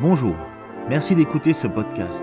[0.00, 0.36] Bonjour,
[0.88, 2.22] merci d'écouter ce podcast.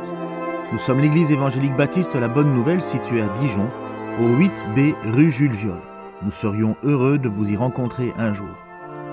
[0.71, 3.69] Nous sommes l'église évangélique baptiste La Bonne Nouvelle située à Dijon,
[4.17, 5.81] au 8B rue Jules Viol.
[6.21, 8.47] Nous serions heureux de vous y rencontrer un jour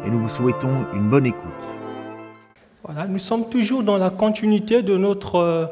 [0.06, 1.42] et nous vous souhaitons une bonne écoute.
[2.84, 5.66] Voilà, nous sommes toujours dans la continuité de notre euh,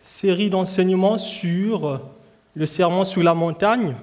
[0.00, 1.98] série d'enseignements sur euh,
[2.56, 3.94] le serment sous la montagne.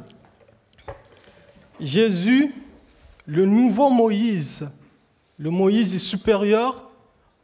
[1.82, 2.56] Jésus,
[3.26, 4.70] le nouveau Moïse,
[5.38, 6.91] le Moïse supérieur,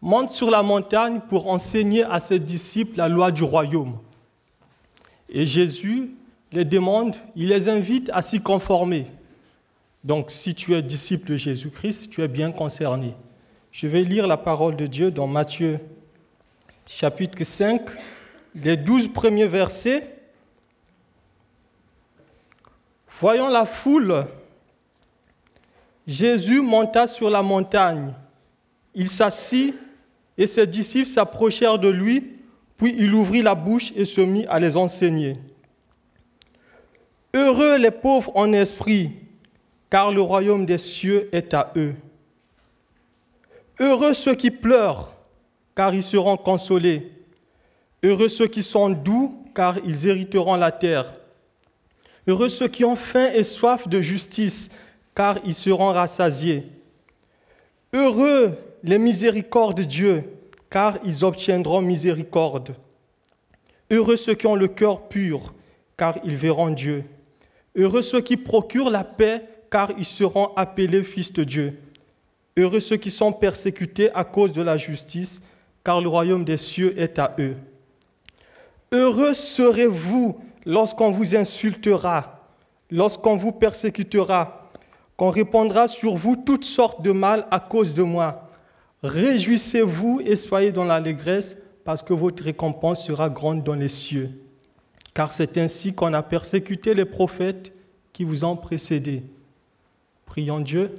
[0.07, 3.99] monte sur la montagne pour enseigner à ses disciples la loi du royaume.
[5.27, 6.11] Et Jésus
[6.53, 9.07] les demande, il les invite à s'y conformer.
[10.05, 13.15] Donc si tu es disciple de Jésus-Christ, tu es bien concerné.
[13.73, 15.77] Je vais lire la parole de Dieu dans Matthieu
[16.85, 17.81] chapitre 5,
[18.55, 20.15] les douze premiers versets.
[23.19, 24.25] Voyant la foule,
[26.07, 28.13] Jésus monta sur la montagne.
[28.95, 29.75] Il s'assit
[30.37, 32.37] et ses disciples s'approchèrent de lui,
[32.77, 35.33] puis il ouvrit la bouche et se mit à les enseigner.
[37.33, 39.11] Heureux les pauvres en esprit,
[39.89, 41.95] car le royaume des cieux est à eux.
[43.79, 45.11] Heureux ceux qui pleurent,
[45.75, 47.11] car ils seront consolés.
[48.03, 51.13] Heureux ceux qui sont doux, car ils hériteront la terre.
[52.27, 54.71] Heureux ceux qui ont faim et soif de justice,
[55.15, 56.63] car ils seront rassasiés.
[57.93, 60.23] Heureux les miséricordes de Dieu,
[60.69, 62.75] car ils obtiendront miséricorde.
[63.89, 65.53] Heureux ceux qui ont le cœur pur,
[65.95, 67.03] car ils verront Dieu.
[67.75, 71.79] Heureux ceux qui procurent la paix, car ils seront appelés fils de Dieu.
[72.57, 75.41] Heureux ceux qui sont persécutés à cause de la justice,
[75.83, 77.55] car le royaume des cieux est à eux.
[78.91, 82.49] Heureux serez-vous lorsqu'on vous insultera,
[82.89, 84.69] lorsqu'on vous persécutera,
[85.15, 88.46] qu'on répandra sur vous toutes sortes de mal à cause de moi.
[89.03, 94.29] Réjouissez-vous et soyez dans l'allégresse, parce que votre récompense sera grande dans les cieux.
[95.13, 97.71] Car c'est ainsi qu'on a persécuté les prophètes
[98.11, 99.23] qui vous ont précédés.
[100.25, 100.93] Prions Dieu.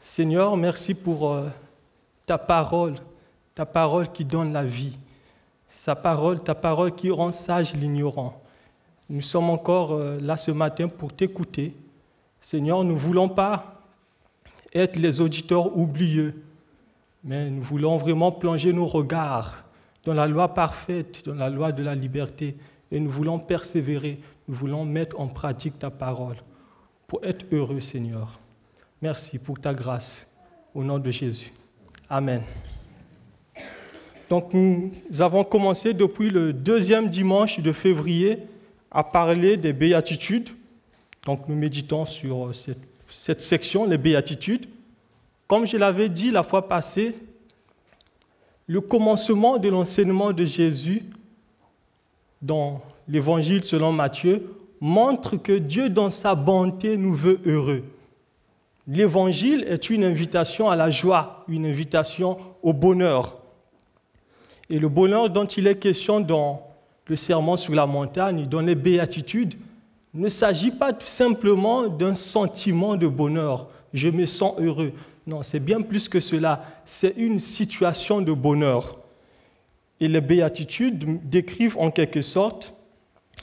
[0.00, 1.48] Seigneur, merci pour euh,
[2.26, 2.94] ta parole,
[3.54, 4.98] ta parole qui donne la vie,
[5.68, 8.40] sa parole, ta parole qui rend sage l'ignorant.
[9.08, 11.74] Nous sommes encore euh, là ce matin pour t'écouter.
[12.40, 13.79] Seigneur, nous ne voulons pas
[14.72, 16.42] être les auditeurs oublieux,
[17.24, 19.64] mais nous voulons vraiment plonger nos regards
[20.04, 22.56] dans la loi parfaite, dans la loi de la liberté,
[22.90, 26.36] et nous voulons persévérer, nous voulons mettre en pratique ta parole
[27.06, 28.38] pour être heureux, Seigneur.
[29.02, 30.26] Merci pour ta grâce,
[30.74, 31.52] au nom de Jésus.
[32.08, 32.42] Amen.
[34.28, 38.38] Donc nous avons commencé depuis le deuxième dimanche de février
[38.90, 40.50] à parler des béatitudes.
[41.26, 44.66] Donc nous méditons sur cette cette section, les béatitudes.
[45.46, 47.14] Comme je l'avais dit la fois passée,
[48.66, 51.02] le commencement de l'enseignement de Jésus
[52.40, 57.82] dans l'évangile selon Matthieu montre que Dieu, dans sa bonté, nous veut heureux.
[58.86, 63.36] L'évangile est une invitation à la joie, une invitation au bonheur.
[64.70, 66.66] Et le bonheur dont il est question dans
[67.06, 69.54] le serment sur la montagne, dans les béatitudes,
[70.14, 73.68] ne s'agit pas tout simplement d'un sentiment de bonheur.
[73.92, 74.92] Je me sens heureux.
[75.26, 76.64] Non, c'est bien plus que cela.
[76.84, 78.98] C'est une situation de bonheur.
[80.00, 82.72] Et les béatitudes décrivent en quelque sorte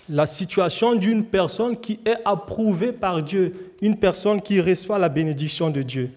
[0.10, 5.70] la situation d'une personne qui est approuvée par Dieu, une personne qui reçoit la bénédiction
[5.70, 6.12] de Dieu.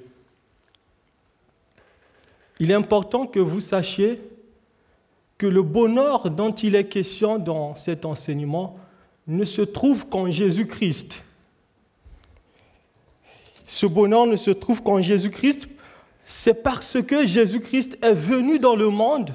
[2.59, 4.21] Il est important que vous sachiez
[5.39, 8.77] que le bonheur dont il est question dans cet enseignement
[9.31, 11.25] ne se trouve qu'en Jésus-Christ.
[13.69, 15.69] Ce bonheur ne se trouve qu'en Jésus-Christ.
[16.25, 19.31] C'est parce que Jésus-Christ est venu dans le monde.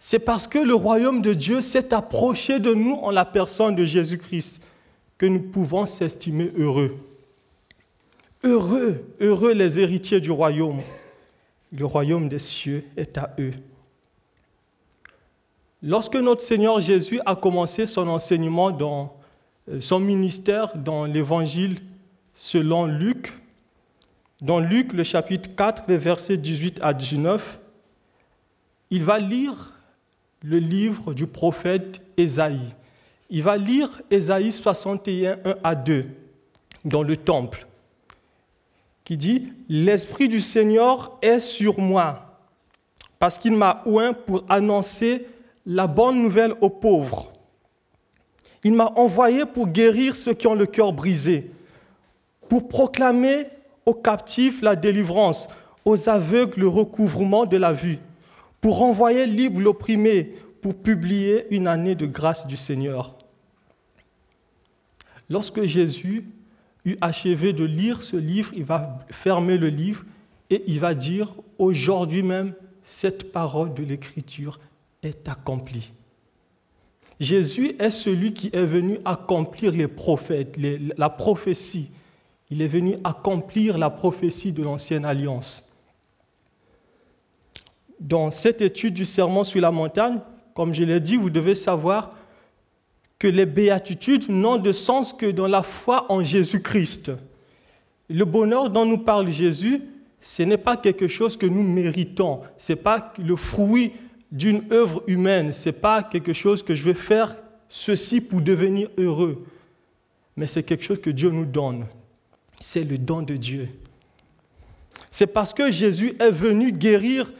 [0.00, 3.84] C'est parce que le royaume de Dieu s'est approché de nous en la personne de
[3.84, 4.60] Jésus-Christ
[5.16, 6.96] que nous pouvons s'estimer heureux.
[8.42, 10.80] Heureux, heureux les héritiers du royaume.
[11.70, 13.52] Le royaume des cieux est à eux.
[15.80, 19.16] Lorsque notre Seigneur Jésus a commencé son enseignement dans
[19.80, 21.78] son ministère dans l'évangile
[22.34, 23.32] selon Luc,
[24.40, 27.60] dans Luc le chapitre 4, les versets 18 à 19,
[28.90, 29.72] il va lire
[30.42, 32.74] le livre du prophète Ésaïe.
[33.30, 36.06] Il va lire Ésaïe 61, 1 à 2
[36.84, 37.66] dans le temple,
[39.04, 42.40] qui dit, L'Esprit du Seigneur est sur moi,
[43.18, 45.26] parce qu'il m'a oint pour annoncer
[45.64, 47.31] la bonne nouvelle aux pauvres.
[48.64, 51.50] Il m'a envoyé pour guérir ceux qui ont le cœur brisé,
[52.48, 53.46] pour proclamer
[53.86, 55.48] aux captifs la délivrance,
[55.84, 57.98] aux aveugles le recouvrement de la vue,
[58.60, 63.16] pour renvoyer libre l'opprimé, pour publier une année de grâce du Seigneur.
[65.28, 66.24] Lorsque Jésus
[66.84, 70.04] eut achevé de lire ce livre, il va fermer le livre
[70.50, 72.54] et il va dire, aujourd'hui même,
[72.84, 74.60] cette parole de l'Écriture
[75.02, 75.92] est accomplie.
[77.22, 80.56] Jésus est celui qui est venu accomplir les prophètes,
[80.96, 81.88] la prophétie.
[82.50, 85.78] Il est venu accomplir la prophétie de l'ancienne alliance.
[88.00, 90.18] Dans cette étude du serment sur la montagne,
[90.52, 92.10] comme je l'ai dit, vous devez savoir
[93.20, 97.12] que les béatitudes n'ont de sens que dans la foi en Jésus-Christ.
[98.10, 99.80] Le bonheur dont nous parle Jésus,
[100.20, 103.92] ce n'est pas quelque chose que nous méritons, ce n'est pas le fruit
[104.32, 107.36] d'une œuvre humaine, ce n'est pas quelque chose que je vais faire
[107.68, 109.46] ceci pour devenir heureux,
[110.36, 111.84] mais c'est quelque chose que Dieu nous donne.
[112.58, 113.68] C'est le don de Dieu.
[115.10, 117.32] C'est parce que Jésus est venu guérir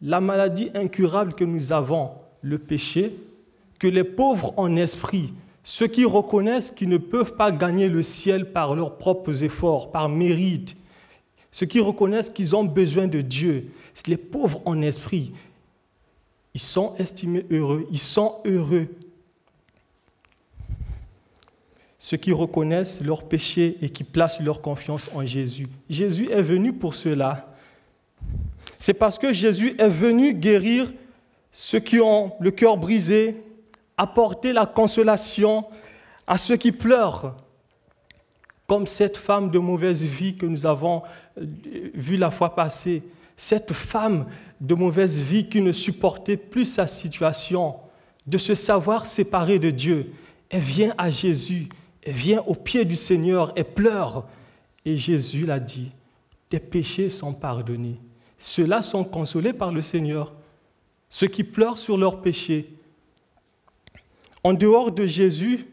[0.00, 2.10] la maladie incurable que nous avons,
[2.42, 3.16] le péché,
[3.80, 5.32] que les pauvres en esprit,
[5.64, 10.08] ceux qui reconnaissent qu'ils ne peuvent pas gagner le ciel par leurs propres efforts, par
[10.08, 10.76] mérite,
[11.50, 13.72] ceux qui reconnaissent qu'ils ont besoin de Dieu,
[14.06, 15.32] les pauvres en esprit,
[16.56, 18.88] ils sont estimés heureux, ils sont heureux.
[21.98, 25.68] Ceux qui reconnaissent leurs péchés et qui placent leur confiance en Jésus.
[25.90, 27.54] Jésus est venu pour cela.
[28.78, 30.90] C'est parce que Jésus est venu guérir
[31.52, 33.36] ceux qui ont le cœur brisé,
[33.98, 35.66] apporter la consolation
[36.26, 37.36] à ceux qui pleurent,
[38.66, 41.02] comme cette femme de mauvaise vie que nous avons
[41.36, 41.44] euh,
[41.92, 43.02] vue la fois passée,
[43.36, 44.26] cette femme
[44.60, 47.76] de mauvaise vie qui ne supportait plus sa situation,
[48.26, 50.12] de se savoir séparée de Dieu.
[50.48, 51.68] Elle vient à Jésus,
[52.02, 54.26] elle vient au pied du Seigneur, elle pleure.
[54.84, 55.92] Et Jésus l'a dit,
[56.48, 58.00] tes péchés sont pardonnés.
[58.38, 60.34] Ceux-là sont consolés par le Seigneur.
[61.08, 62.72] Ceux qui pleurent sur leurs péchés.
[64.42, 65.66] En dehors de Jésus,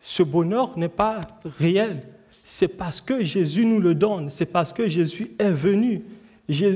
[0.00, 1.20] ce bonheur n'est pas
[1.58, 2.13] réel.
[2.44, 4.30] C'est parce que Jésus nous le donne.
[4.30, 6.02] C'est parce que Jésus est venu.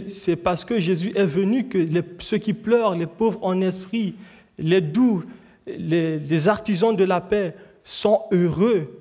[0.09, 1.87] C'est parce que Jésus est venu que
[2.19, 4.15] ceux qui pleurent, les pauvres en esprit,
[4.59, 5.25] les doux,
[5.67, 7.55] les artisans de la paix
[7.85, 8.99] sont heureux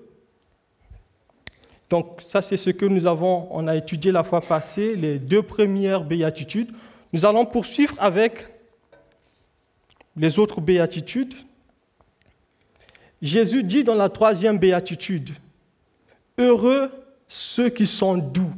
[1.89, 5.41] donc ça, c'est ce que nous avons, on a étudié la fois passée, les deux
[5.41, 6.71] premières béatitudes.
[7.13, 8.45] Nous allons poursuivre avec
[10.17, 11.33] les autres béatitudes.
[13.21, 15.29] Jésus dit dans la troisième béatitude,
[16.37, 16.91] Heureux
[17.27, 18.53] ceux qui sont doux,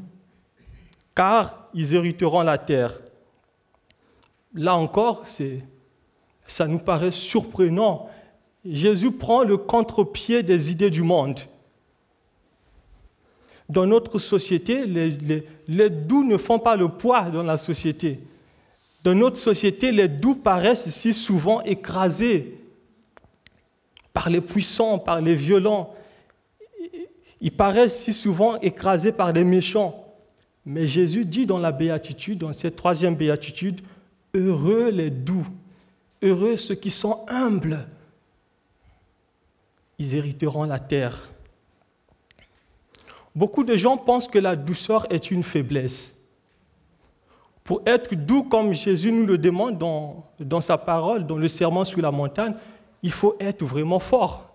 [1.16, 3.00] car ils hériteront la terre.
[4.54, 5.26] Là encore,
[6.46, 8.10] ça nous paraît surprenant.
[8.66, 11.40] Jésus prend le contre-pied des idées du monde
[13.70, 18.20] dans notre société, les, doux ne font pas le poids dans la société.
[19.04, 22.58] Dans notre société, les doux paraissent si souvent écrasés
[24.12, 25.94] par les puissants, par les violents.
[27.42, 30.06] Ils paraissent si souvent écrasés par les méchants.
[30.66, 33.82] Mais Jésus dit dans la béatitude, dans cette troisième béatitude,
[34.34, 35.48] heureux les doux,
[36.22, 37.88] heureux ceux qui sont humbles,
[39.98, 41.30] ils hériteront la terre.
[43.36, 46.28] Beaucoup de gens pensent que la douceur est une faiblesse.
[47.64, 51.86] Pour être doux comme Jésus nous le demande dans, dans sa parole, dans le serment
[51.86, 52.56] sur la montagne,
[53.04, 54.49] il faut être vraiment fort.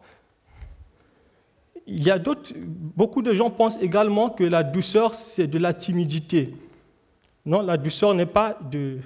[1.86, 5.74] Il y a d'autres, beaucoup de gens pensent également que la douceur, c'est de la
[5.74, 6.54] timidité.
[7.44, 8.98] Non, la douceur n'est pas de,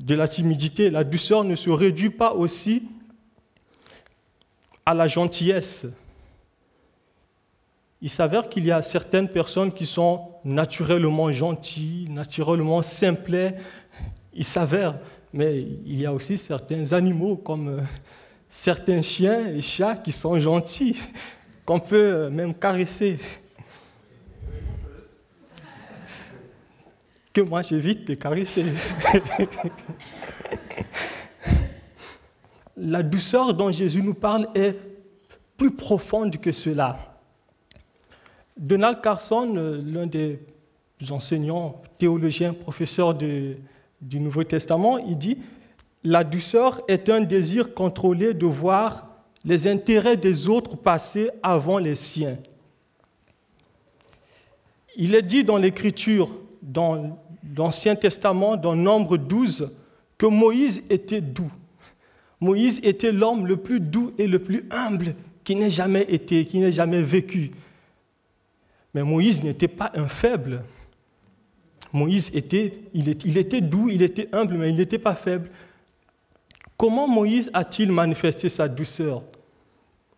[0.00, 0.90] de la timidité.
[0.90, 2.88] La douceur ne se réduit pas aussi
[4.86, 5.86] à la gentillesse
[8.00, 13.54] il s'avère qu'il y a certaines personnes qui sont naturellement gentilles, naturellement simplées.
[14.32, 14.98] Il s'avère,
[15.32, 17.82] mais il y a aussi certains animaux comme euh,
[18.48, 20.96] certains chiens et chats qui sont gentils,
[21.68, 23.18] qu'on peut euh, même caresser.
[27.30, 28.64] Que moi j'évite de caresser.
[32.78, 34.78] La douceur dont Jésus nous parle est
[35.58, 37.18] plus profonde que cela.
[38.56, 40.40] Donald Carson, euh, l'un des
[41.10, 43.58] enseignants théologiens, professeurs du
[44.00, 45.36] Nouveau Testament, il dit
[46.02, 49.07] La douceur est un désir contrôlé de voir
[49.44, 52.36] les intérêts des autres passer avant les siens.
[54.96, 57.18] Il est dit dans l'Écriture, dans
[57.56, 59.70] l'Ancien Testament, dans Nombre 12,
[60.18, 61.52] que Moïse était doux.
[62.40, 65.14] Moïse était l'homme le plus doux et le plus humble
[65.44, 67.50] qui n'ait jamais été, qui n'ait jamais vécu.
[68.94, 70.62] Mais Moïse n'était pas un faible.
[71.92, 75.48] Moïse était, il, était doux, il était humble, mais il n'était pas faible.
[76.78, 79.24] Comment Moïse a-t-il manifesté sa douceur?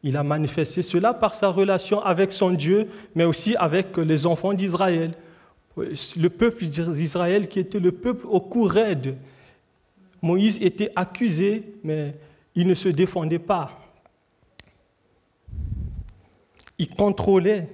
[0.03, 4.53] Il a manifesté cela par sa relation avec son Dieu, mais aussi avec les enfants
[4.53, 5.13] d'Israël.
[5.77, 9.17] Le peuple d'Israël qui était le peuple au cou raide.
[10.21, 12.15] Moïse était accusé, mais
[12.55, 13.81] il ne se défendait pas.
[16.77, 17.69] Il contrôlait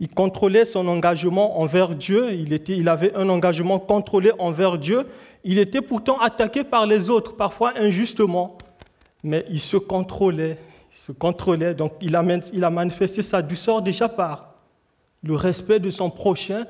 [0.00, 5.06] il contrôlait son engagement envers Dieu, il, il avait un engagement contrôlé envers Dieu.
[5.44, 8.58] Il était pourtant attaqué par les autres, parfois injustement,
[9.22, 10.58] mais il se contrôlait,
[10.92, 11.74] il se contrôlait.
[11.74, 14.54] Donc il a, manifesté sa douceur déjà par
[15.22, 16.66] le respect de son prochain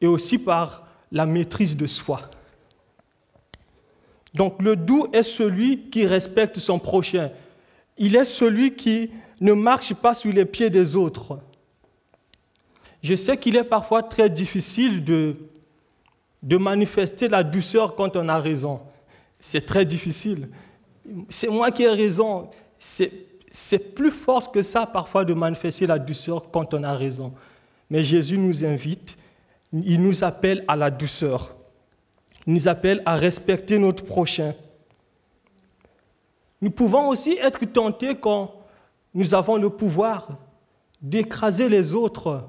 [0.00, 2.22] et aussi par la maîtrise de soi.
[4.34, 7.30] Donc le doux est celui qui respecte son prochain.
[7.96, 9.10] Il est celui qui
[9.40, 11.38] ne marche pas sous les pieds des autres.
[13.02, 15.36] Je sais qu'il est parfois très difficile de,
[16.42, 18.80] de manifester la douceur quand on a raison.
[19.40, 20.48] C'est très difficile.
[21.28, 22.50] C'est moi qui ai raison.
[22.78, 27.32] C'est plus fort que ça parfois de manifester la douceur quand on a raison.
[27.90, 29.16] Mais Jésus nous invite,
[29.72, 31.56] il nous appelle à la douceur.
[32.46, 34.54] Il nous appelle à respecter notre prochain.
[36.60, 38.54] Nous pouvons aussi être tentés quand
[39.14, 40.28] nous avons le pouvoir
[41.00, 42.44] d'écraser les autres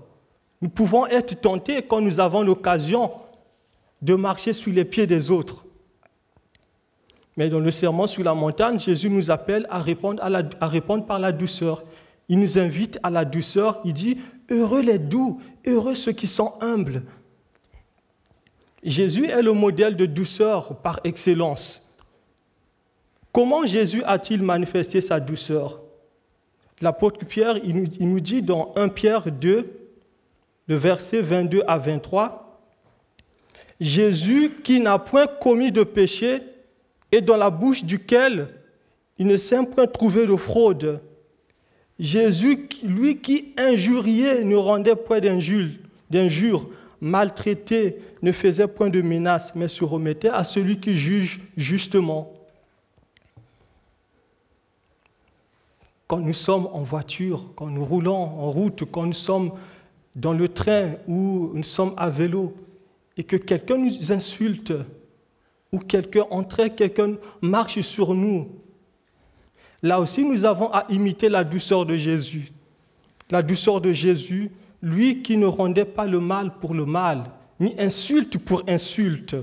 [0.61, 3.11] nous pouvons être tentés quand nous avons l'occasion
[4.01, 5.65] de marcher sous les pieds des autres.
[7.37, 11.83] Mais dans le serment sur la montagne, Jésus nous appelle à répondre, par la douceur.
[12.27, 13.79] Il nous invite à la douceur.
[13.85, 17.03] Il dit, heureux les doux, heureux ceux qui sont humbles.
[18.83, 21.85] Jésus est le modèle de douceur par excellence.
[23.31, 25.81] Comment Jésus a-t-il manifesté sa douceur?
[26.81, 29.79] L'apôtre Pierre, il nous dit dans 1 Pierre 2,
[30.67, 32.48] le verset 22 à 23,
[33.79, 36.41] Jésus qui n'a point commis de péché
[37.11, 38.49] et dans la bouche duquel
[39.17, 41.01] il ne s'est point trouvé de fraude.
[41.97, 46.67] Jésus, lui qui injuriait, ne rendait point d'injures,
[47.01, 52.33] maltraité, ne faisait point de menaces, mais se remettait à celui qui juge justement.
[56.07, 59.51] Quand nous sommes en voiture, quand nous roulons en route, quand nous sommes
[60.15, 62.53] dans le train où nous sommes à vélo
[63.19, 64.73] et que quelqu'un nous insulte
[65.73, 68.47] ou quelqu'un entre, quelqu'un marche sur nous,
[69.83, 72.53] là aussi nous avons à imiter la douceur de Jésus.
[73.29, 74.49] La douceur de Jésus,
[74.81, 77.25] lui qui ne rendait pas le mal pour le mal,
[77.59, 79.35] ni insulte pour insulte.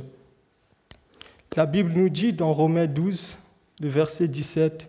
[1.54, 3.37] La Bible nous dit dans Romains 12,
[3.80, 4.88] le verset 17,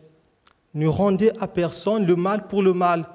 [0.75, 3.05] ne rendez à personne le mal pour le mal,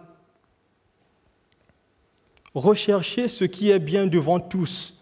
[2.54, 5.01] Recherchez ce qui est bien devant tous.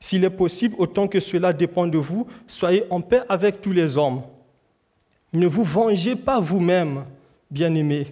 [0.00, 3.96] S'il est possible, autant que cela dépend de vous, soyez en paix avec tous les
[3.96, 4.22] hommes.
[5.32, 7.04] Ne vous vengez pas vous-même,
[7.50, 8.06] bien-aimés,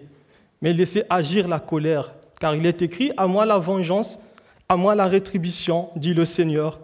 [0.61, 4.19] mais laissez agir la colère, car il est écrit, à moi la vengeance,
[4.69, 6.81] à moi la rétribution, dit le Seigneur.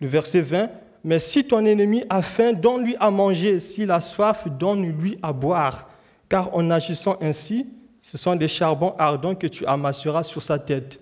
[0.00, 0.68] Le verset 20,
[1.04, 5.88] mais si ton ennemi a faim, donne-lui à manger, s'il a soif, donne-lui à boire,
[6.28, 7.66] car en agissant ainsi,
[7.98, 11.00] ce sont des charbons ardents que tu amasseras sur sa tête.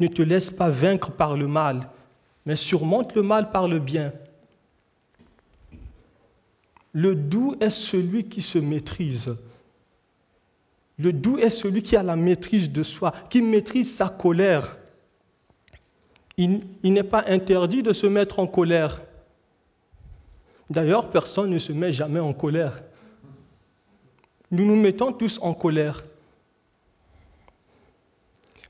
[0.00, 1.88] Ne te laisse pas vaincre par le mal,
[2.44, 4.12] mais surmonte le mal par le bien.
[6.92, 9.36] Le doux est celui qui se maîtrise.
[10.98, 14.76] Le doux est celui qui a la maîtrise de soi, qui maîtrise sa colère.
[16.36, 19.02] Il, n'est pas interdit de se mettre en colère.
[20.70, 22.82] D'ailleurs, personne ne se met jamais en colère
[24.50, 26.04] nous nous mettons tous en colère.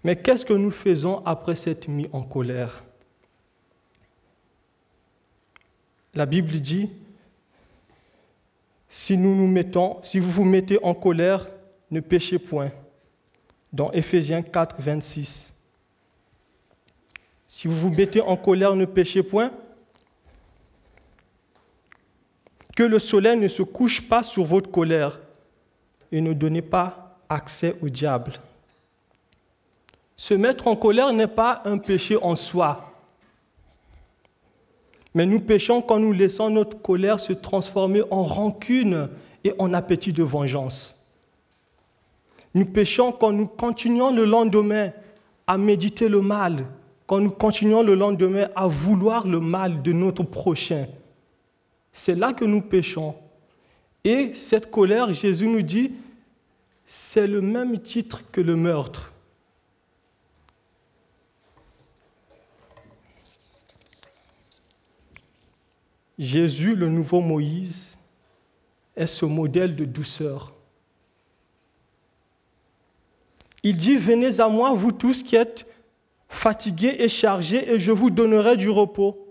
[0.02, 2.83] Mais qu'est-ce que nous faisons après cette mis en colère?
[6.14, 6.90] La Bible dit,
[8.88, 11.47] si nous nous mettons, si vous vous mettez en colère,
[11.90, 12.71] ne péchez point.
[13.73, 15.54] Dans Éphésiens 4, 26.
[17.47, 19.52] Si vous vous mettez en colère, ne péchez point.
[22.75, 25.21] Que le soleil ne se couche pas sur votre colère
[26.11, 28.33] et ne donnez pas accès au diable.
[30.20, 32.92] Se mettre en colère n'est pas un péché en soi.
[35.14, 39.08] Mais nous péchons quand nous laissons notre colère se transformer en rancune
[39.44, 41.10] et en appétit de vengeance.
[42.52, 44.92] Nous péchons quand nous continuons le lendemain
[45.46, 46.66] à méditer le mal,
[47.06, 50.86] quand nous continuons le lendemain à vouloir le mal de notre prochain.
[51.94, 53.14] C'est là que nous péchons.
[54.04, 55.92] Et cette colère, Jésus nous dit,
[56.84, 59.10] c'est le même titre que le meurtre.
[66.19, 67.99] Jésus, le nouveau Moïse,
[68.97, 70.52] est ce modèle de douceur.
[73.62, 75.67] Il dit, venez à moi, vous tous qui êtes
[76.29, 79.26] fatigués et chargés, et je vous donnerai du repos.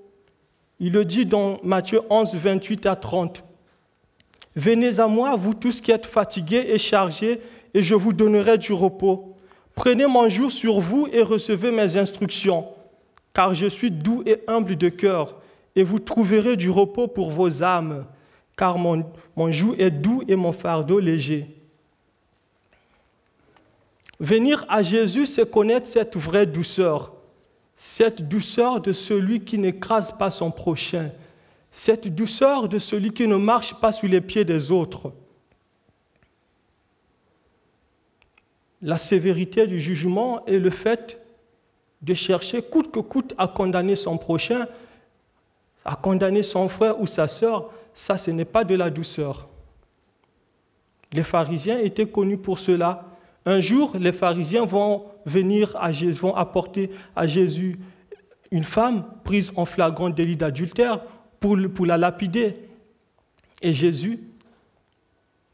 [0.80, 3.44] Il le dit dans Matthieu 11, 28 à 30.
[4.56, 7.40] Venez à moi, vous tous qui êtes fatigués et chargés,
[7.74, 9.36] et je vous donnerai du repos.
[9.76, 12.68] Prenez mon jour sur vous et recevez mes instructions,
[13.34, 15.38] car je suis doux et humble de cœur,
[15.76, 18.06] et vous trouverez du repos pour vos âmes,
[18.58, 19.06] car mon,
[19.52, 21.48] joug est doux et mon fardeau léger.
[24.20, 27.14] Venir à Jésus, c'est connaître cette vraie douceur,
[27.76, 31.12] cette douceur de celui qui n'écrase pas son prochain,
[31.72, 35.14] cette douceur de celui qui ne marche pas sous les pieds des autres.
[38.82, 41.20] La sévérité du jugement est le fait
[42.02, 44.68] de chercher coûte que coûte à condamner son prochain,
[45.90, 49.50] à condamner son frère ou sa sœur, ça ce n'est pas de la douceur.
[51.14, 53.08] Les pharisiens étaient connus pour cela.
[53.44, 57.80] Un jour, les pharisiens vont venir à Jésus, vont apporter à Jésus
[58.52, 61.02] une femme prise en flagrant délit d'adultère
[61.40, 62.56] pour, la lapider.
[63.64, 64.20] Et Jésus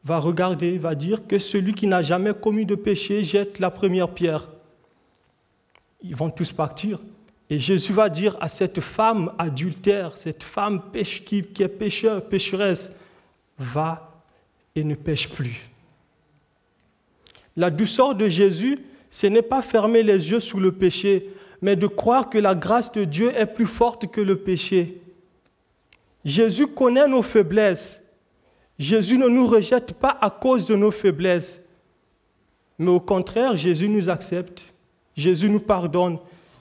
[0.04, 4.10] va regarder, va dire que celui qui n'a jamais commis de péché jette la première
[4.10, 4.50] pierre.
[6.02, 7.00] Ils vont tous partir.
[7.50, 12.92] Et Jésus va dire à cette femme adultère, cette femme qui, qui est pécheur, pécheresse,
[13.58, 14.24] va
[14.76, 15.70] et ne pêche plus.
[17.56, 21.30] La douceur de Jésus, ce n'est pas fermer les yeux sur le péché,
[21.62, 25.02] mais de croire que la grâce de Dieu est plus forte que le péché.
[26.26, 28.04] Jésus connaît nos faiblesses.
[28.78, 31.62] Jésus ne nous rejette pas à cause de nos faiblesses,
[32.78, 34.66] mais au contraire, Jésus nous accepte,
[35.16, 36.18] Jésus nous pardonne,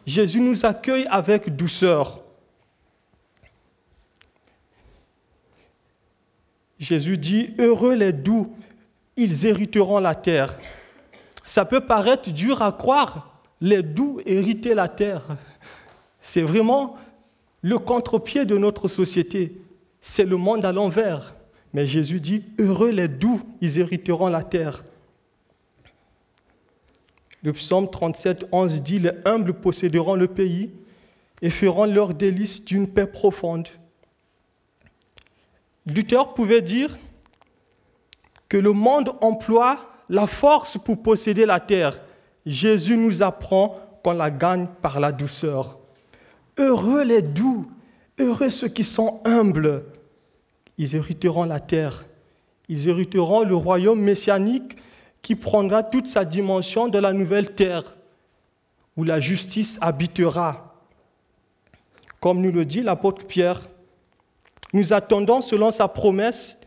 [0.07, 2.21] Jésus nous accueille avec douceur.
[6.79, 8.55] Jésus dit, Heureux les doux,
[9.17, 10.57] ils hériteront la terre.
[11.45, 15.23] Ça peut paraître dur à croire, les doux hériter la terre.
[16.21, 16.97] C'est vraiment
[17.63, 19.53] le contre-pied de notre société.
[20.01, 21.35] C'est le monde à l'envers.
[21.73, 24.85] Mais Jésus dit, Heureux les doux, ils hériteront la terre.
[27.45, 30.71] Le psaume 37, 11 dit, Les humbles posséderont le pays
[31.43, 33.69] et feront leur délice d'une paix profonde.
[35.85, 36.97] Luther pouvait dire
[38.49, 39.79] que le monde emploie
[40.09, 42.01] la force pour posséder la terre.
[42.47, 45.79] Jésus nous apprend qu'on la gagne par la douceur.
[46.57, 47.71] Heureux les doux,
[48.19, 49.85] heureux ceux qui sont humbles.
[50.79, 52.07] Ils hériteront la terre.
[52.71, 54.79] Ils hériteront le royaume messianique
[55.25, 57.97] qui prendra toute sa dimension de la nouvelle terre,
[58.95, 60.75] où la justice habitera.
[62.21, 63.63] Comme nous le dit l'apôtre Pierre,
[64.75, 66.61] nous attendons selon sa promesse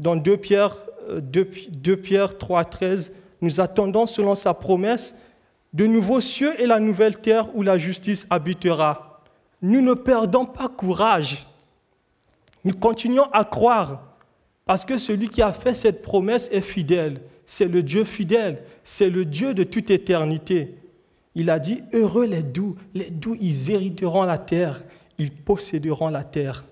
[0.00, 0.76] dans 2 Pierre,
[1.08, 1.50] 2,
[1.88, 5.14] euh, Pierre 3, 13, nous attendons selon sa promesse
[5.72, 9.22] de nouveaux cieux et la nouvelle terre où la justice habitera.
[9.62, 11.46] Nous ne perdons pas courage.
[12.64, 14.02] Nous continuons à croire
[14.66, 17.20] parce que celui qui a fait cette promesse est fidèle.
[17.50, 18.62] C'est le Dieu fidèle.
[18.84, 20.72] C'est le Dieu de toute éternité.
[21.34, 22.76] Il a dit, heureux les doux.
[22.94, 24.84] Les doux, ils hériteront la terre.
[25.18, 26.64] Ils posséderont la terre.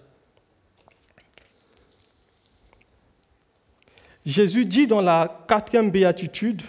[4.25, 6.63] Jésus dit dans la quatrième béatitude,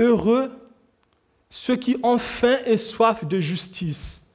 [0.00, 0.50] Heureux
[1.48, 4.34] ceux qui ont faim et soif de justice,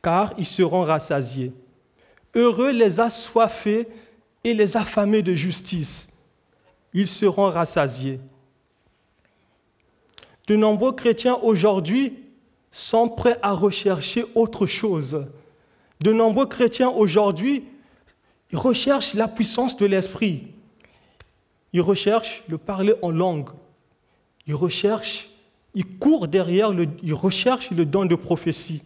[0.00, 1.52] car ils seront rassasiés.
[2.34, 3.86] Heureux les assoiffés
[4.44, 6.12] et les affamés de justice,
[6.94, 8.20] ils seront rassasiés.
[10.46, 12.14] De nombreux chrétiens aujourd'hui
[12.72, 15.26] sont prêts à rechercher autre chose.
[16.00, 17.64] De nombreux chrétiens aujourd'hui
[18.52, 20.42] recherchent la puissance de l'esprit.
[21.72, 23.50] Ils recherchent le parler en langue.
[24.46, 25.30] Ils recherchent,
[25.74, 28.82] ils courent derrière, le, ils recherchent le don de prophétie.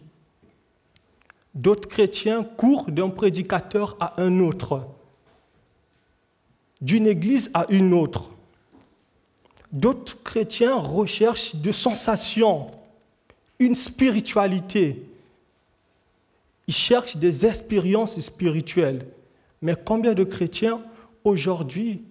[1.57, 4.85] D'autres chrétiens courent d'un prédicateur à un autre,
[6.81, 8.29] d'une église à une autre.
[9.71, 12.67] D'autres chrétiens recherchent de sensations,
[13.57, 15.03] une spiritualité.
[16.67, 19.07] Ils cherchent des expériences spirituelles.
[19.63, 20.79] Mais combien de chrétiens
[21.23, 22.03] aujourd'hui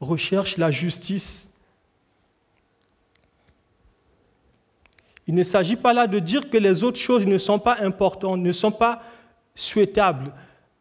[0.00, 1.50] recherchent la justice?
[5.26, 8.40] Il ne s'agit pas là de dire que les autres choses ne sont pas importantes,
[8.40, 9.02] ne sont pas
[9.54, 10.32] souhaitables.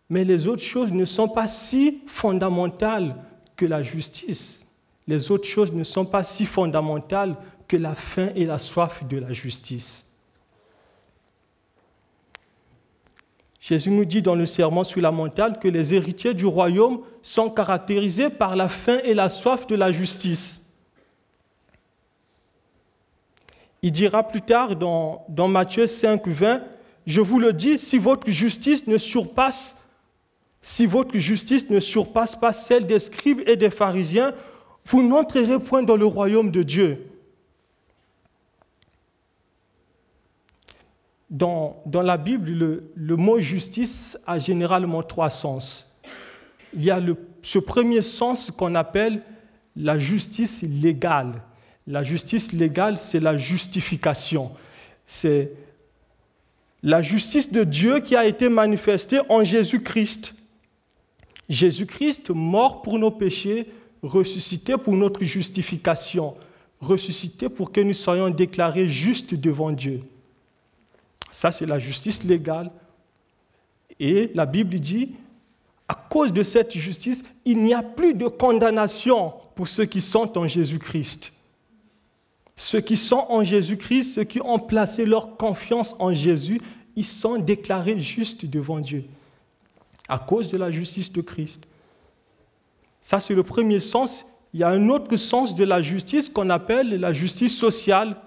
[0.09, 3.15] mais les autres choses ne sont pas si fondamentales
[3.55, 4.67] que la justice.
[5.07, 7.35] Les autres choses ne sont pas si fondamentales
[7.67, 10.13] que la faim et la soif de la justice.
[13.59, 17.49] Jésus nous dit dans le serment sur la montagne que les héritiers du royaume sont
[17.49, 20.62] caractérisés par la faim et la soif de la justice.
[23.83, 26.63] Il dira plus tard dans, dans Matthieu 5, 20,
[27.05, 29.77] Je vous le dis, si votre justice ne surpasse,
[30.61, 34.33] si votre justice ne surpasse pas celle des scribes et des pharisiens,
[34.85, 37.09] vous n'entrerez point dans le royaume de Dieu.
[41.29, 45.99] Dans, la Bible, le, mot justice a généralement trois sens.
[46.73, 47.01] Il y a
[47.41, 49.23] ce premier sens qu'on appelle
[49.75, 51.41] la justice légale.
[51.85, 54.51] La justice légale, c'est la justification.
[55.05, 55.51] C'est
[56.81, 60.33] la justice de Dieu qui a été manifestée en Jésus-Christ.
[61.49, 63.67] Jésus-Christ, mort pour nos péchés,
[64.01, 66.35] ressuscité pour notre justification,
[66.79, 70.01] ressuscité pour que nous soyons déclarés justes devant Dieu.
[71.31, 72.71] Ça, c'est la justice légale.
[73.99, 75.11] Et la Bible dit,
[75.87, 80.37] à cause de cette justice, il n'y a plus de condamnation pour ceux qui sont
[80.37, 81.32] en Jésus-Christ.
[82.55, 86.61] Ceux qui sont en Jésus-Christ, ceux qui ont placé leur confiance en Jésus,
[86.95, 89.05] ils sont déclarés justes devant Dieu
[90.07, 91.65] à cause de la justice de Christ.
[93.01, 94.25] Ça, c'est le premier sens.
[94.53, 98.17] Il y a un autre sens de la justice qu'on appelle la justice sociale.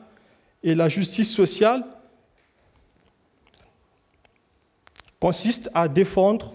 [0.63, 1.85] Et la justice sociale,
[5.21, 6.55] consiste à défendre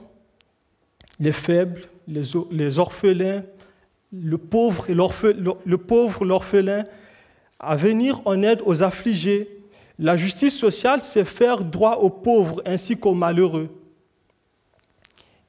[1.19, 3.43] les faibles, les, orphelins,
[4.11, 6.85] le pauvre et l'orphelin,
[7.61, 9.47] à venir en aide aux affligés.
[9.99, 13.69] La justice sociale, c'est faire droit aux pauvres ainsi qu'aux malheureux.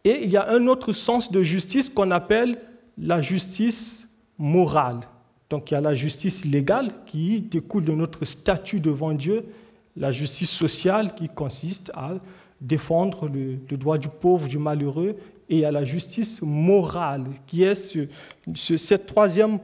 [0.05, 2.59] Et il y a un autre sens de justice qu'on appelle
[2.99, 5.01] la justice morale.
[5.49, 9.47] Donc il y a la justice légale qui découle de notre statut devant Dieu,
[9.97, 12.15] la justice sociale qui consiste à
[12.61, 15.17] défendre le, droit du pauvre, du malheureux,
[15.49, 18.07] et à la justice morale, qui est ce,
[18.55, 19.59] cette troisième,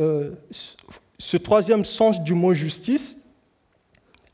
[0.00, 0.32] euh,
[1.18, 3.18] ce troisième sens du mot justice.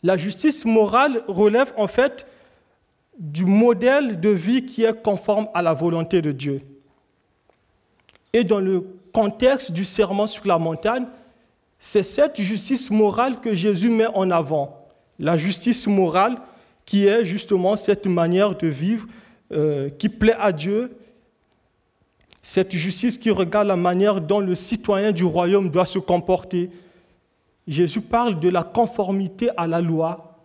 [0.02, 2.26] La justice morale relève en fait
[3.18, 6.60] du modèle de vie qui est conforme à la volonté de Dieu.
[8.32, 11.06] Et dans le contexte du serment sur la montagne,
[11.78, 14.86] c'est cette justice morale que Jésus met en avant.
[15.18, 16.36] La justice morale
[16.84, 19.06] qui est justement cette manière de vivre
[19.52, 20.96] euh, qui plaît à Dieu,
[22.46, 26.68] cette justice qui regarde la manière dont le citoyen du royaume doit se comporter.
[27.66, 30.42] Jésus parle de la conformité à la loi.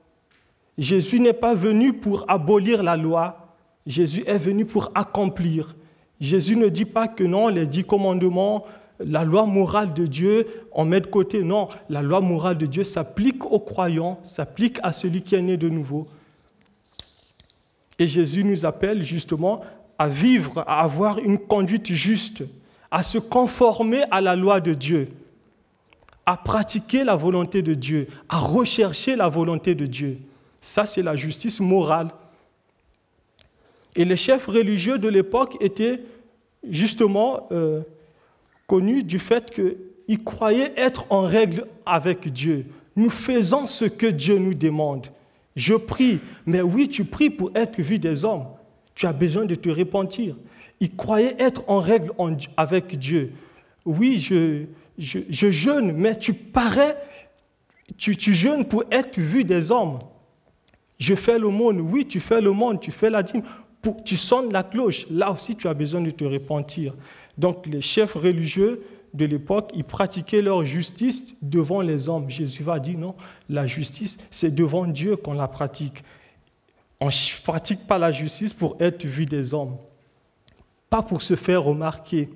[0.78, 3.54] Jésus n'est pas venu pour abolir la loi,
[3.86, 5.76] Jésus est venu pour accomplir.
[6.22, 8.66] Jésus ne dit pas que non, les dix commandements,
[9.02, 11.44] la loi morale de Dieu, on met de côté.
[11.44, 15.58] Non, la loi morale de Dieu s'applique aux croyants, s'applique à celui qui est né
[15.58, 16.08] de nouveau.
[17.98, 19.60] Et Jésus nous appelle justement
[20.00, 22.44] à vivre, à avoir une conduite juste,
[22.90, 25.10] à se conformer à la loi de Dieu,
[26.26, 30.18] à pratiquer la volonté de Dieu, à rechercher la volonté de Dieu.
[30.62, 32.10] Ça, c'est la justice morale.
[33.96, 36.00] Et les chefs religieux de l'époque étaient
[36.70, 37.82] justement euh,
[38.68, 42.66] connus du fait qu'ils croyaient être en règle avec Dieu.
[42.96, 45.08] Nous faisons ce que Dieu nous demande.
[45.58, 46.20] Je prie.
[46.46, 48.46] Mais oui, tu pries pour être vu des hommes.
[49.00, 50.36] Tu as besoin de te repentir.
[50.82, 52.12] Il croyait être en règle
[52.58, 53.32] avec Dieu.
[53.86, 54.66] Oui, je,
[54.98, 56.98] je, jeûne, mais tu parais,
[57.96, 60.00] tu, tu jeûnes pour être vu des hommes.
[60.98, 61.80] Je fais le monde.
[61.80, 63.42] Oui, tu fais le monde, tu fais la dîme.
[64.04, 65.06] Tu sonnes la cloche.
[65.10, 66.94] Là aussi, tu as besoin de te repentir.
[67.38, 68.84] Donc, les chefs religieux
[69.14, 72.30] de l'époque, ils pratiquaient leur justice devant les hommes.
[72.30, 73.16] Jésus va dire non,
[73.48, 76.04] la justice, c'est devant Dieu qu'on la pratique.
[77.02, 79.78] On ne pratique pas la justice pour être vu des hommes,
[80.90, 82.30] pas pour se faire remarquer.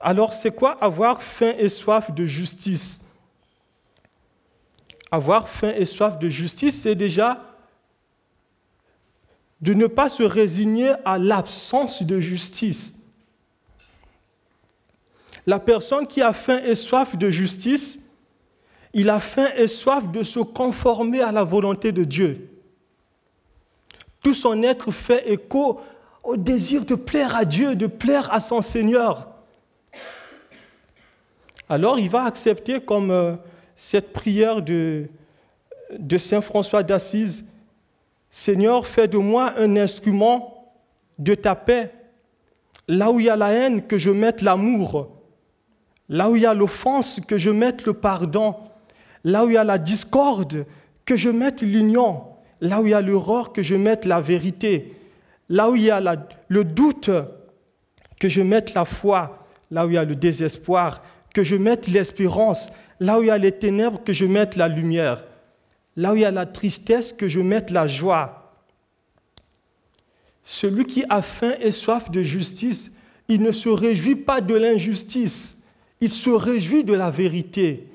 [0.00, 3.02] Alors, c'est quoi avoir faim et soif de justice?
[5.10, 7.42] Avoir faim et soif de justice, c'est déjà
[9.60, 13.00] de ne pas se résigner à l'absence de justice.
[15.46, 18.10] La personne qui a faim et soif de justice,
[18.92, 22.50] il a faim et soif de se conformer à la volonté de Dieu.
[24.22, 25.80] Tout son être fait écho
[26.22, 29.28] au désir de plaire à Dieu, de plaire à son Seigneur.
[31.68, 33.36] Alors il va accepter comme euh,
[33.76, 35.06] cette prière de,
[35.98, 37.44] de Saint François d'Assise,
[38.30, 40.74] Seigneur, fais de moi un instrument
[41.18, 41.92] de ta paix.
[42.88, 45.08] Là où il y a la haine, que je mette l'amour.
[46.08, 48.56] Là où il y a l'offense, que je mette le pardon.
[49.24, 50.66] Là où il y a la discorde,
[51.04, 52.24] que je mette l'union.
[52.60, 54.94] Là où il y a l'erreur, que je mette la vérité.
[55.48, 56.00] Là où il y a
[56.48, 57.10] le doute,
[58.18, 59.46] que je mette la foi.
[59.70, 61.02] Là où il y a le désespoir,
[61.34, 62.70] que je mette l'espérance.
[63.00, 65.24] Là où il y a les ténèbres, que je mette la lumière.
[65.96, 68.52] Là où il y a la tristesse, que je mette la joie.
[70.44, 72.92] Celui qui a faim et soif de justice,
[73.28, 75.64] il ne se réjouit pas de l'injustice,
[76.00, 77.88] il se réjouit de la vérité.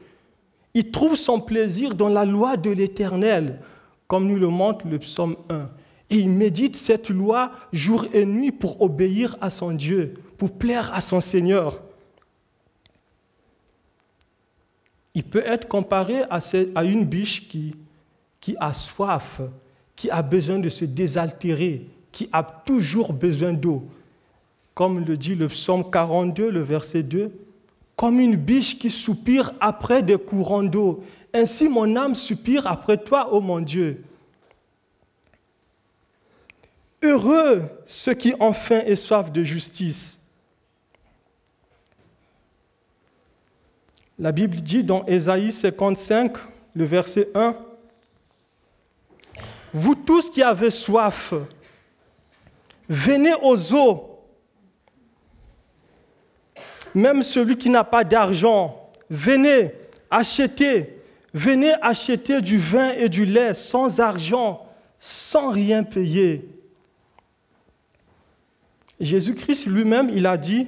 [0.74, 3.60] Il trouve son plaisir dans la loi de l'Éternel,
[4.12, 5.70] comme nous le montre le psaume 1.
[6.10, 10.94] Et il médite cette loi jour et nuit pour obéir à son Dieu, pour plaire
[10.94, 11.82] à son Seigneur.
[15.16, 17.74] Il peut être comparé à une biche qui,
[18.60, 19.40] a soif,
[19.96, 23.86] qui a besoin de se désaltérer, qui a toujours besoin d'eau.
[24.74, 27.32] Comme le dit le psaume 42, le verset 2,
[27.96, 31.02] comme une biche qui soupire après des courants d'eau.
[31.34, 34.04] Ainsi mon âme soupire après toi, ô mon Dieu.
[37.02, 40.22] Heureux ceux qui ont faim et soif de justice.
[44.20, 46.34] La Bible dit dans Ésaïe 55,
[46.76, 47.56] le verset 1,
[49.74, 51.34] Vous tous qui avez soif,
[52.88, 54.20] Venez aux eaux.
[56.94, 59.72] Même celui qui n'a pas d'argent, venez
[60.10, 61.01] acheter.
[61.34, 64.68] Venez acheter du vin et du lait sans argent,
[65.00, 66.48] sans rien payer.
[69.00, 70.68] Jésus-Christ lui-même, il a dit,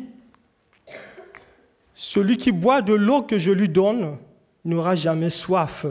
[1.93, 4.17] celui qui boit de l'eau que je lui donne
[4.65, 5.85] n'aura jamais soif.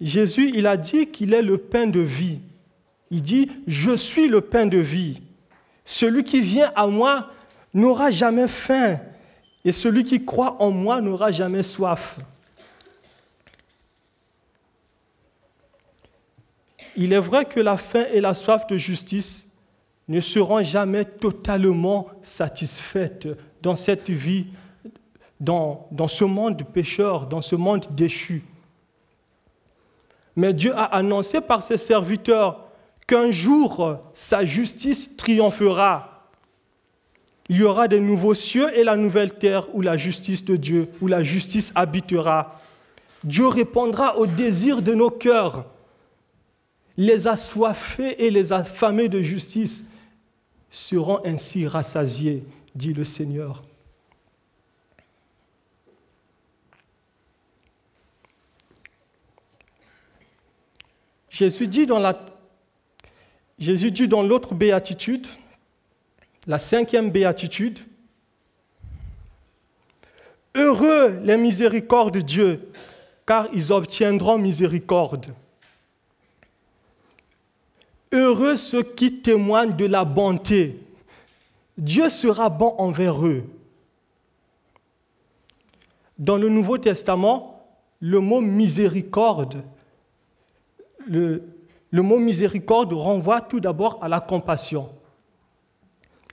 [0.00, 2.38] Jésus, il a dit qu'il est le pain de vie.
[3.10, 5.20] Il dit, je suis le pain de vie.
[5.84, 7.30] Celui qui vient à moi
[7.74, 8.98] n'aura jamais faim,
[9.64, 12.18] et celui qui croit en moi n'aura jamais soif.
[16.96, 19.46] Il est vrai que la faim et la soif de justice
[20.08, 23.28] ne seront jamais totalement satisfaites
[23.62, 24.46] dans cette vie,
[25.38, 28.42] dans, ce monde pécheur, dans ce monde déchu.
[30.34, 32.66] Mais Dieu a annoncé par ses serviteurs
[33.06, 36.28] qu'un jour sa justice triomphera.
[37.48, 40.88] Il y aura des nouveaux cieux et la nouvelle terre où la justice de Dieu,
[41.00, 42.60] où la justice habitera.
[43.24, 45.64] Dieu répondra aux désirs de nos cœurs.
[46.96, 49.86] Les assoiffés et les affamés de justice
[50.70, 53.64] seront ainsi rassasiés, dit le Seigneur.
[61.30, 61.98] Jésus dit dans
[64.22, 65.26] l'autre béatitude,
[66.46, 67.78] la cinquième béatitude,
[70.54, 72.68] Heureux les miséricordes de Dieu,
[73.24, 75.26] car ils obtiendront miséricorde.
[78.12, 80.80] Heureux ceux qui témoignent de la bonté.
[81.78, 83.44] Dieu sera bon envers eux.
[86.18, 87.64] Dans le Nouveau Testament,
[88.00, 89.62] le mot miséricorde,
[92.92, 94.90] renvoie tout d'abord à la compassion.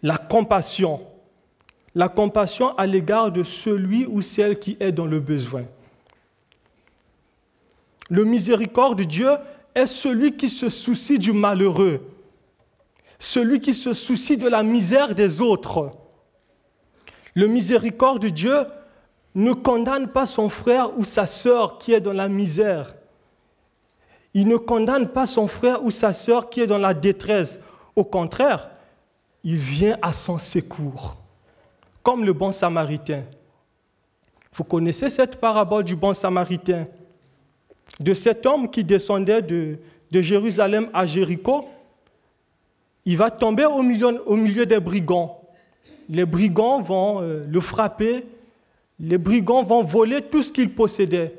[0.02, 1.02] La compassion.
[1.94, 5.64] La compassion à l'égard de celui ou celle qui est dans le besoin.
[8.10, 9.30] Le miséricorde de Dieu
[9.78, 12.02] est celui qui se soucie du malheureux,
[13.20, 15.92] celui qui se soucie de la misère des autres.
[17.36, 18.66] Le miséricorde de Dieu
[19.36, 22.96] ne condamne pas son frère ou sa sœur qui est dans la misère.
[24.34, 27.60] Il ne condamne pas son frère ou sa sœur qui est dans la détresse.
[27.96, 28.72] Au contraire,
[29.44, 31.16] il vient à son secours,
[32.02, 33.24] comme le bon samaritain.
[34.54, 36.88] Vous connaissez cette parabole du bon samaritain,
[38.00, 39.78] de cet homme qui descendait de,
[40.12, 41.66] Jérusalem à Jéricho.
[43.06, 45.42] Il va tomber au milieu, des brigands.
[46.10, 48.26] Les brigands vont euh, le frapper,
[49.00, 51.34] les brigands vont voler tout ce qu'il possédait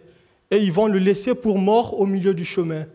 [0.51, 2.87] et ils vont le laisser pour mort au milieu du chemin.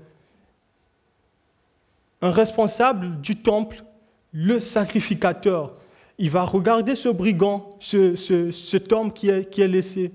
[2.22, 3.84] Un responsable du temple,
[4.32, 5.74] le sacrificateur,
[6.18, 8.16] il va regarder ce brigand, ce,
[8.52, 10.12] cet homme qui est laissé.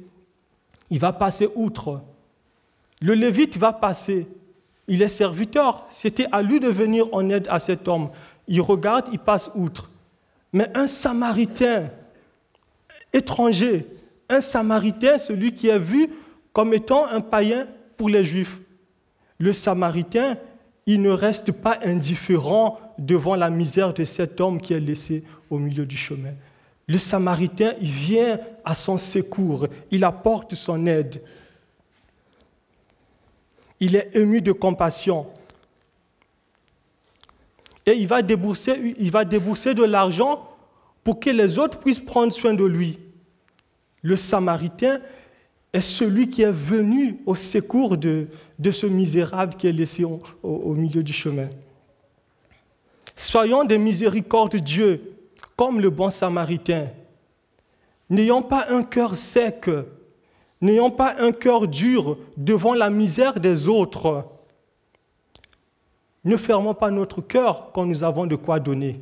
[0.91, 2.01] Il va passer outre.
[3.01, 4.27] Le lévite va passer.
[4.87, 5.87] Il est serviteur.
[5.91, 8.11] C'était à lui de venir en aide à cet homme.
[8.47, 9.91] Il regarde, il passe outre.
[10.53, 11.91] Mais un samaritain
[13.13, 13.87] étranger,
[14.29, 16.09] un samaritain, celui qui est vu
[16.53, 18.59] comme étant un païen pour les Juifs.
[19.39, 20.37] Le Samaritain,
[20.87, 25.59] il ne reste pas indifférent devant la misère de cet homme qui est laissé au
[25.59, 26.33] milieu du chemin.
[26.89, 31.23] Le Samaritain, il vient à son secours, il apporte son aide.
[33.81, 35.27] Il est ému de compassion.
[37.87, 40.49] Et il va débourser, de l'argent
[41.03, 42.99] pour que les autres puissent prendre soin de lui.
[44.03, 45.01] Le Samaritain
[45.73, 48.29] est celui qui est venu au secours de,
[48.71, 51.49] ce misérable qui est laissé au, au milieu du chemin.
[53.17, 55.17] Soyons des miséricordes de Dieu,
[55.57, 56.89] comme le bon Samaritain.
[58.11, 59.69] N'ayons pas un cœur sec,
[60.61, 64.25] n'ayons pas un cœur dur devant la misère des autres.
[66.25, 69.01] Ne fermons pas notre cœur quand nous avons de quoi donner.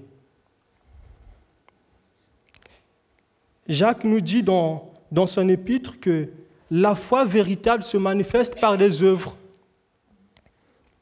[3.68, 4.92] Jacques nous dit dans,
[5.26, 6.28] son épître que
[6.70, 9.36] la foi véritable se manifeste par des œuvres.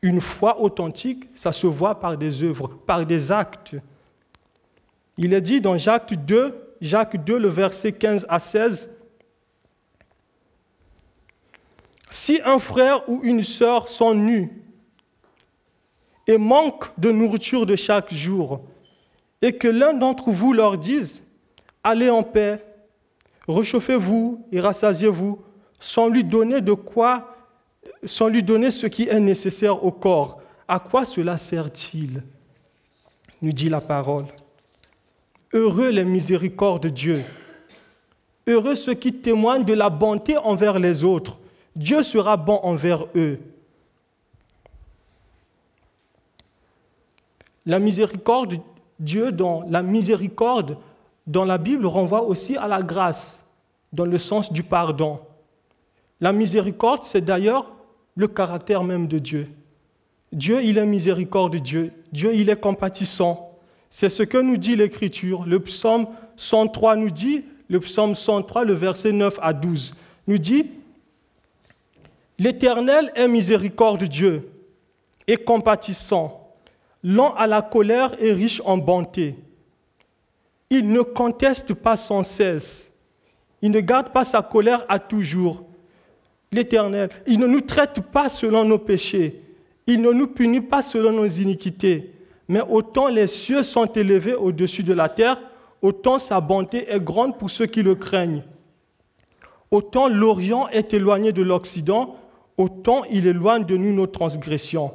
[0.03, 3.77] Une foi authentique, ça se voit par des œuvres, par des actes.
[5.17, 8.91] Il est dit dans Jacques 2, Jacques 2, le verset 15 à 16,
[12.15, 14.49] Si un frère ou une sœur sont nus
[16.29, 18.61] et manquent de nourriture de chaque jour,
[19.43, 21.25] et que l'un d'entre vous leur dise,
[21.83, 22.65] Allez en paix,
[23.49, 25.41] réchauffez-vous et rassasiez-vous,
[25.81, 27.35] sans lui donner de quoi,
[28.05, 30.41] sans lui donner ce qui est nécessaire au corps.
[30.69, 32.23] À quoi cela sert-il?
[33.43, 34.27] Nous dit la parole.
[35.53, 37.25] Heureux les miséricordes de Dieu.
[38.47, 41.41] Heureux ceux qui témoignent de la bonté envers les autres.
[41.77, 43.41] Dieu sera bon envers eux.
[47.67, 48.61] La miséricorde de
[49.01, 50.77] Dieu dans la miséricorde
[51.27, 53.45] dans la Bible renvoie aussi à la grâce,
[53.93, 55.21] dans le sens du pardon.
[56.21, 57.73] La miséricorde, c'est d'ailleurs
[58.15, 59.49] le caractère même de Dieu.
[60.33, 61.93] Dieu, il est miséricorde Dieu.
[62.13, 63.53] Dieu, il est compatissant.
[63.89, 65.45] C'est ce que nous dit l'Écriture.
[65.47, 66.07] Le psaume
[66.37, 69.95] 103 nous dit, le psaume 103, le verset 9 à 12,
[70.27, 70.71] nous dit,
[72.39, 74.51] L'Éternel est miséricorde Dieu
[75.27, 76.53] et compatissant,
[77.03, 79.37] lent à la colère et riche en bonté.
[80.71, 82.93] Il ne conteste pas sans cesse.
[83.63, 85.63] Il ne garde pas sa colère à toujours.
[86.51, 89.41] L'Éternel, il ne nous traite pas selon nos péchés.
[89.87, 92.13] Il ne nous punit pas selon nos iniquités.
[92.49, 95.41] Mais autant les cieux sont élevés au-dessus de la terre,
[95.83, 98.43] autant sa bonté est grande pour ceux qui le craignent.
[99.71, 102.17] Autant l'Orient est éloigné de l'Occident,
[102.57, 104.93] autant il éloigne de nous nos transgressions.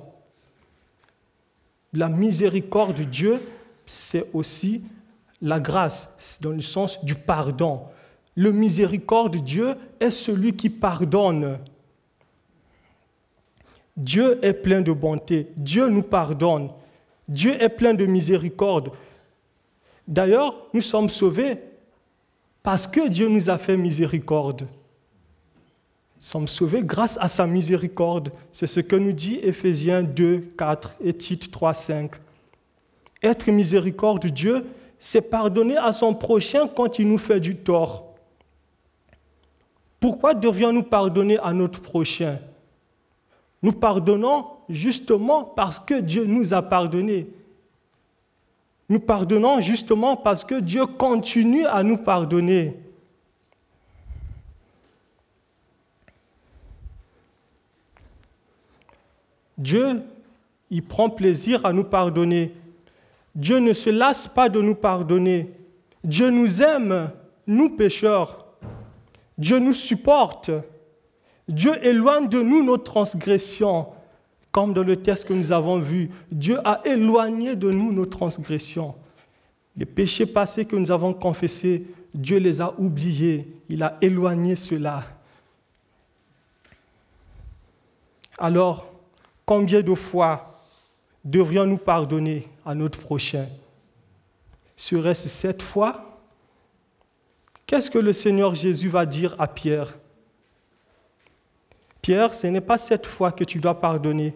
[1.93, 3.41] La miséricorde de Dieu,
[3.86, 4.84] c'est aussi
[5.41, 7.82] la grâce, dans le sens du pardon.
[8.36, 11.58] Le miséricorde de Dieu est celui qui pardonne.
[13.98, 15.48] Dieu est plein de bonté.
[15.58, 16.69] Dieu nous pardonne.
[17.28, 18.91] Dieu est plein de miséricorde.
[20.08, 21.58] D'ailleurs, nous sommes sauvés
[22.63, 24.67] parce que Dieu nous a fait miséricorde.
[26.20, 28.32] Sommes sauvés grâce à sa miséricorde.
[28.52, 32.12] C'est ce que nous dit Éphésiens 2, 4 et Tite 3, 5.
[33.24, 34.66] Être miséricorde de Dieu,
[34.98, 38.16] c'est pardonner à son prochain quand il nous fait du tort.
[40.00, 42.40] Pourquoi devrions-nous pardonner à notre prochain?
[43.62, 47.28] Nous pardonnons justement parce que Dieu nous a pardonné.
[48.90, 52.78] Nous pardonnons justement parce que Dieu continue à nous pardonner.
[59.60, 60.02] Dieu,
[60.72, 62.54] il prend plaisir à nous pardonner.
[63.36, 65.52] Dieu ne se lasse pas de nous pardonner.
[66.04, 67.12] Dieu nous aime,
[67.45, 68.45] nous pécheurs.
[69.38, 70.50] Dieu nous supporte.
[71.48, 73.88] Dieu éloigne de nous nos transgressions.
[74.52, 78.95] Comme dans le texte que nous avons vu, Dieu a éloigné de nous nos transgressions.
[79.76, 83.48] Les péchés passés que nous avons confessés, Dieu les a oubliés.
[83.67, 85.04] Il a éloigné cela.
[88.39, 88.89] Alors,
[89.50, 90.62] combien de fois
[91.26, 93.48] devrions-nous pardonner à notre prochain?
[94.76, 96.21] Serait-ce sept fois?
[97.65, 99.98] Qu'est-ce que le Seigneur Jésus va dire à Pierre?
[102.00, 104.36] Pierre, ce n'est pas sept fois que tu dois pardonner.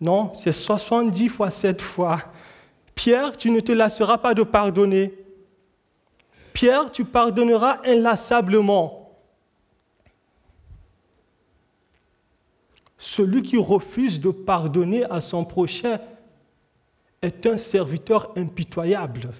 [0.00, 2.18] Non, c'est 70 fois sept fois.
[2.96, 5.14] Pierre, tu ne te lasseras pas de pardonner.
[6.52, 8.99] Pierre, tu pardonneras inlassablement.
[13.02, 15.98] Celui qui refuse de pardonner à son prochain
[17.22, 19.30] est un serviteur impitoyable.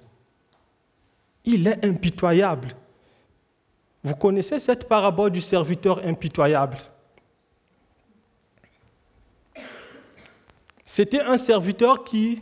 [1.45, 2.75] Il est impitoyable.
[4.03, 6.79] Vous connaissez cette parabole du serviteur impitoyable?
[10.87, 12.41] C'était un serviteur qui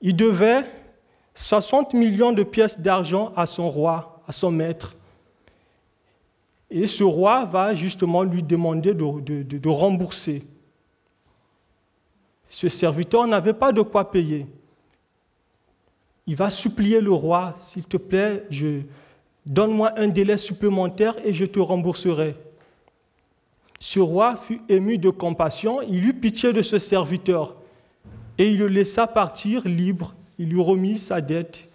[0.00, 0.64] il devait
[1.34, 4.95] 60 millions de pièces d'argent à son roi, à son maître.
[6.70, 10.42] Et ce roi va justement lui demander de, rembourser.
[12.48, 14.46] Ce serviteur n'avait pas de quoi payer.
[16.26, 18.44] Il va supplier le roi, s'il te plaît,
[19.44, 22.34] donne-moi un délai supplémentaire et je te rembourserai.
[23.78, 27.56] Ce roi fut ému de compassion, il eut pitié de ce serviteur
[28.38, 31.68] et il le laissa partir libre, il lui remit sa dette.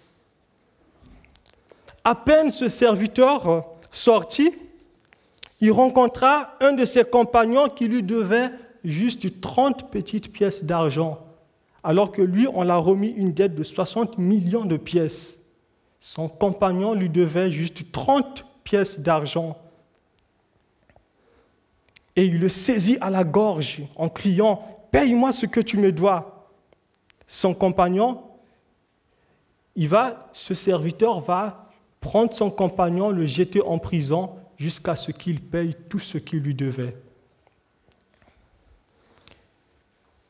[2.04, 4.52] À peine ce serviteur sorti,
[5.62, 8.50] il rencontra un de ses compagnons qui lui devait
[8.84, 11.20] juste 30 petites pièces d'argent,
[11.84, 15.46] alors que lui, on l'a remis une dette de 60 millions de pièces.
[16.00, 19.56] Son compagnon lui devait juste 30 pièces d'argent.
[22.16, 26.50] Et il le saisit à la gorge en criant, Paye-moi ce que tu me dois.
[27.26, 28.24] Son compagnon,
[29.76, 31.70] il va, ce serviteur va
[32.02, 36.54] prendre son compagnon, le jeter en prison jusqu'à ce qu'il paye tout ce qu'il lui
[36.54, 36.96] devait.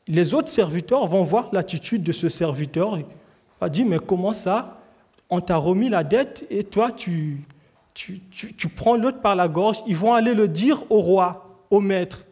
[0.08, 2.98] Les autres serviteurs vont voir l'attitude de ce serviteur.
[2.98, 3.04] Il
[3.60, 4.80] va dire, mais comment ça?
[5.28, 7.42] On t'a remis la dette et toi, tu,
[7.94, 9.82] tu, prends l'autre par la gorge.
[9.86, 12.24] Ils vont aller le dire au roi au maître.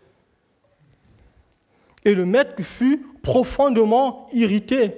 [2.06, 4.96] Et le maître fut profondément irrité.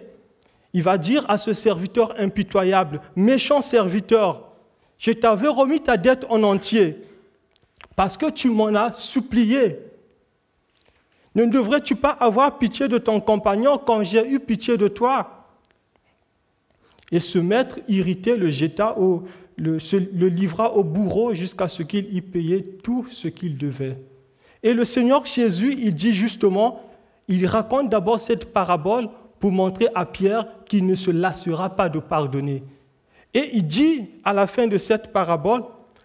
[0.73, 4.52] Il va dire à ce serviteur impitoyable, méchant serviteur,
[5.03, 6.97] je t'avais remis ta dette en entier
[7.97, 9.79] parce que tu m'en as supplié.
[11.35, 15.49] Ne devrais-tu pas avoir pitié de ton compagnon quand j'ai eu pitié de toi?
[17.11, 19.25] Et ce maître irrité le jeta au,
[19.57, 23.99] le, livra au bourreau jusqu'à ce qu'il y payait tout ce qu'il devait.
[24.63, 26.81] Et le Seigneur Jésus, il dit justement,
[27.27, 29.09] il raconte d'abord cette parabole
[29.41, 32.63] pour montrer à Pierre qu'il ne se lassera pas de pardonner.
[33.35, 35.65] Et il dit à la fin de cette parabole,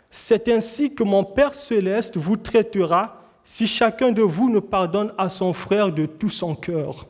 [0.10, 5.30] c'est ainsi que mon Père céleste vous traitera si chacun de vous ne pardonne à
[5.30, 7.08] son frère de tout son cœur.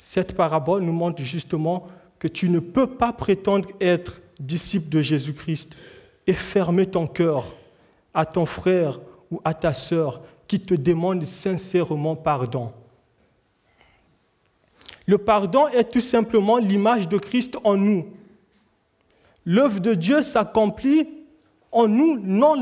[0.00, 1.86] Cette parabole nous montre justement
[2.18, 5.76] que tu ne peux pas prétendre être disciple de Jésus-Christ
[6.26, 7.54] et fermer ton cœur
[8.14, 8.98] à ton frère
[9.30, 12.72] ou à ta sœur qui te demande sincèrement pardon.
[15.08, 18.06] Le pardon est tout simplement l'image de Christ en nous.
[19.46, 21.08] L'œuvre de Dieu s'accomplit
[21.72, 22.54] en nous, non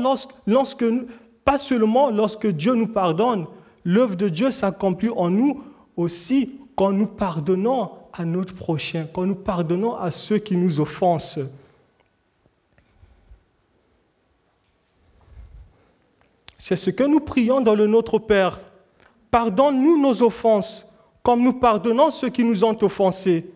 [1.43, 3.47] pas seulement lorsque Dieu nous pardonne,
[3.83, 5.61] l'œuvre de Dieu s'accomplit en nous
[5.97, 11.41] aussi quand nous pardonnons à notre prochain, quand nous pardonnons à ceux qui nous offensent.
[16.57, 18.61] C'est ce que nous prions dans le Notre Père.
[19.31, 20.86] Pardonne-nous nos offenses,
[21.27, 23.51] comme nous pardonnons ceux qui nous ont offensés.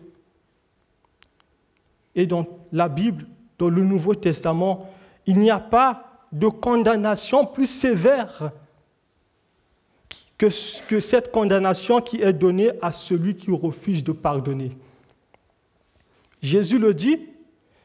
[2.14, 4.90] Et dans la Bible, dans le Nouveau Testament,
[5.24, 8.50] il n'y a pas de condamnation plus sévère
[10.36, 14.72] que, cette condamnation qui est donnée à celui qui refuse de pardonner.
[16.42, 17.26] Jésus le dit,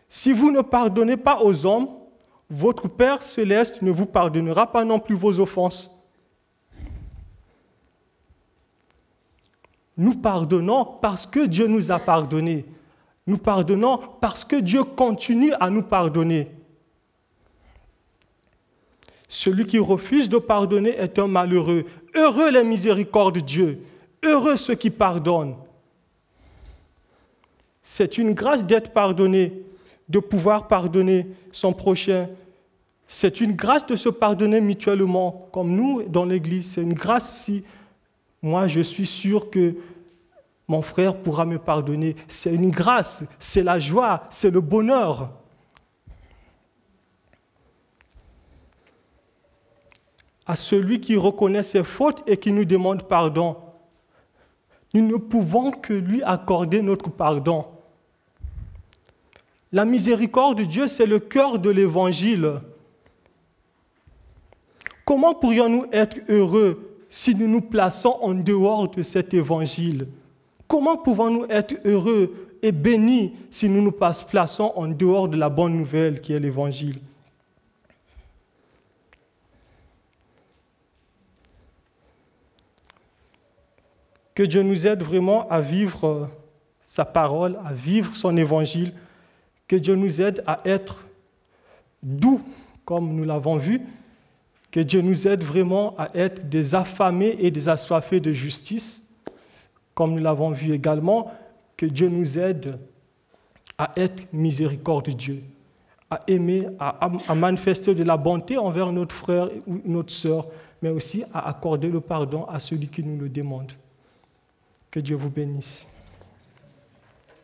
[0.10, 1.88] si vous ne pardonnez pas aux hommes,
[2.50, 5.97] votre Père céleste ne vous pardonnera pas non plus vos offenses.
[9.98, 12.66] Nous pardonnons parce que Dieu nous a pardonné.
[13.26, 16.50] Nous pardonnons parce que Dieu continue à nous pardonner.
[19.28, 21.86] Celui qui refuse de pardonner est un malheureux.
[22.16, 23.82] Heureux les miséricordes de Dieu.
[24.24, 25.56] Heureux ceux qui pardonnent.
[27.82, 29.64] C'est une grâce d'être pardonné
[30.10, 32.30] de pouvoir pardonner son prochain.
[33.08, 36.72] C'est une grâce de se pardonner mutuellement, comme nous dans l'Église.
[36.72, 37.64] C'est une grâce si
[38.48, 39.76] moi je suis sûr que
[40.68, 42.16] mon frère pourra me pardonner.
[42.28, 45.32] C'est une grâce, c'est la joie, c'est le bonheur.
[50.45, 53.58] À celui qui reconnaît ses fautes et qui nous demande pardon,
[54.93, 57.66] nous ne pouvons que lui accorder notre pardon.
[59.74, 62.62] La miséricorde de Dieu, c'est le cœur de l'Évangile.
[65.04, 70.08] Comment pourrions-nous être heureux si nous nous plaçons en dehors de cet Évangile
[70.68, 75.78] Comment pouvons-nous être heureux et bénis si nous nous plaçons en dehors de la bonne
[75.78, 76.99] nouvelle qui est l'Évangile?
[84.36, 86.30] Que Dieu nous aide vraiment à vivre
[86.84, 88.93] sa parole, à vivre son évangile.
[89.68, 91.08] Que Dieu nous aide à être
[92.03, 92.41] doux,
[92.86, 93.82] comme nous l'avons vu,
[94.72, 99.07] Que Dieu nous aide vraiment à être des affamés et des assoiffés de justice,
[99.93, 101.32] comme nous l'avons vu également,
[101.76, 102.78] que Dieu nous aide
[103.78, 105.43] à être miséricordieux,
[106.09, 110.47] à aimer, à, à, manifester de la bonté envers notre frère ou notre sœur,
[110.82, 113.72] mais aussi à accorder le pardon à celui qui nous le demande.
[114.89, 115.88] Que Dieu vous bénisse.